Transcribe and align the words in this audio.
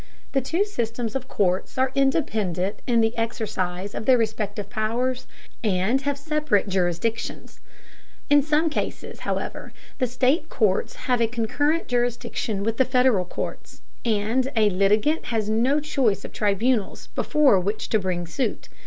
The 0.31 0.41
two 0.41 0.65
systems 0.65 1.15
of 1.15 1.27
courts 1.27 1.77
are 1.77 1.91
independent 1.93 2.79
in 2.87 3.01
the 3.01 3.15
exercise 3.15 3.93
of 3.93 4.07
their 4.07 4.17
respective 4.17 4.67
powers, 4.67 5.27
and 5.63 6.01
have 6.01 6.17
separate 6.17 6.67
jurisdictions. 6.67 7.59
In 8.27 8.41
some 8.41 8.71
cases, 8.71 9.19
however, 9.19 9.73
the 9.99 10.07
state 10.07 10.49
courts 10.49 10.95
have 11.05 11.21
a 11.21 11.27
concurrent 11.27 11.87
jurisdiction 11.87 12.63
with 12.63 12.77
the 12.77 12.85
Federal 12.85 13.25
courts, 13.25 13.83
and 14.03 14.51
a 14.55 14.71
litigant 14.71 15.25
has 15.25 15.47
a 15.49 15.81
choice 15.81 16.25
of 16.25 16.33
tribunals 16.33 17.05
before 17.13 17.59
which 17.59 17.87
to 17.89 17.99
bring 17.99 18.25
suit. 18.25 18.69